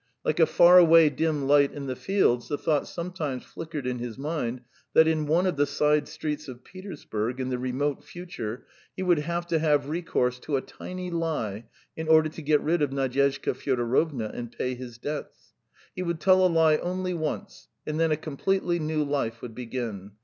[0.25, 4.17] Like a far away dim light in the fields, the thought sometimes flickered in his
[4.17, 4.61] mind
[4.95, 9.19] that in one of the side streets of Petersburg, in the remote future, he would
[9.19, 13.53] have to have recourse to a tiny lie in order to get rid of Nadyezhda
[13.53, 15.53] Fyodorovna and pay his debts;
[15.95, 20.13] he would tell a lie only once, and then a completely new life would begin.